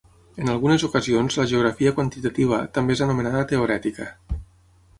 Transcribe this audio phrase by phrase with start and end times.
[0.43, 4.09] En algunes ocasions la geografia quantitativa també és anomenada teorètica.